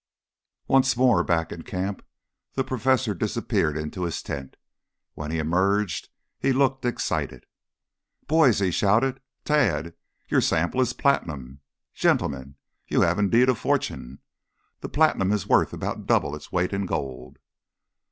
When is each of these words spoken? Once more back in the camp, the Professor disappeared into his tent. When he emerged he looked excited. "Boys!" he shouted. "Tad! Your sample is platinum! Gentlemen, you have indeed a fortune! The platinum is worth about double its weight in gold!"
Once 0.67 0.97
more 0.97 1.23
back 1.23 1.51
in 1.51 1.59
the 1.59 1.63
camp, 1.63 2.03
the 2.53 2.63
Professor 2.63 3.13
disappeared 3.13 3.77
into 3.77 4.01
his 4.01 4.23
tent. 4.23 4.57
When 5.13 5.29
he 5.29 5.37
emerged 5.37 6.09
he 6.39 6.51
looked 6.53 6.85
excited. 6.85 7.45
"Boys!" 8.25 8.57
he 8.57 8.71
shouted. 8.71 9.21
"Tad! 9.45 9.93
Your 10.27 10.41
sample 10.41 10.81
is 10.81 10.93
platinum! 10.93 11.59
Gentlemen, 11.93 12.55
you 12.87 13.01
have 13.01 13.19
indeed 13.19 13.47
a 13.47 13.53
fortune! 13.53 14.17
The 14.79 14.89
platinum 14.89 15.31
is 15.31 15.45
worth 15.45 15.71
about 15.71 16.07
double 16.07 16.35
its 16.35 16.51
weight 16.51 16.73
in 16.73 16.87
gold!" 16.87 17.37